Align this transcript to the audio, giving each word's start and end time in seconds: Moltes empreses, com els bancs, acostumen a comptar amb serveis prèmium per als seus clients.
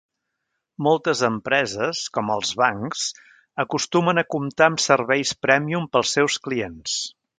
Moltes 0.85 1.19
empreses, 1.27 1.99
com 2.17 2.31
els 2.37 2.53
bancs, 2.61 3.03
acostumen 3.65 4.23
a 4.23 4.25
comptar 4.37 4.71
amb 4.73 4.83
serveis 4.87 5.35
prèmium 5.47 5.87
per 5.93 6.03
als 6.03 6.17
seus 6.19 6.41
clients. 6.49 6.97